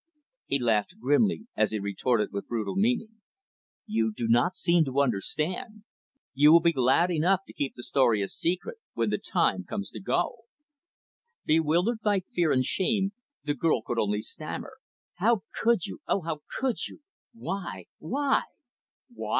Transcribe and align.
He 0.47 0.57
laughed 0.57 0.97
grimly, 0.99 1.45
as 1.55 1.69
he 1.69 1.77
retorted 1.77 2.29
with 2.31 2.47
brutal 2.47 2.75
meaning, 2.75 3.21
"You 3.85 4.11
do 4.11 4.27
not 4.27 4.57
seem 4.57 4.83
to 4.85 4.99
understand. 4.99 5.83
You 6.33 6.51
will 6.51 6.59
be 6.59 6.71
glad 6.71 7.11
enough 7.11 7.41
to 7.45 7.53
keep 7.53 7.75
the 7.75 7.83
story 7.83 8.23
a 8.23 8.27
secret 8.27 8.79
when 8.93 9.11
the 9.11 9.19
time 9.19 9.63
comes 9.63 9.91
to 9.91 9.99
go." 9.99 10.45
Bewildered 11.45 11.99
by 12.01 12.21
fear 12.21 12.51
and 12.51 12.65
shame, 12.65 13.11
the 13.43 13.53
girl 13.53 13.83
could 13.83 13.99
only 13.99 14.23
stammer, 14.23 14.77
"How 15.17 15.43
could 15.53 15.85
you 15.85 15.99
oh 16.07 16.21
how 16.21 16.41
could 16.59 16.87
you! 16.87 17.01
Why, 17.33 17.85
why" 17.99 18.45
"Why!" 19.13 19.29